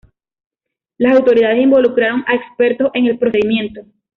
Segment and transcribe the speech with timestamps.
[0.97, 3.81] Las autoridades involucraron a expertos en el procedimiento.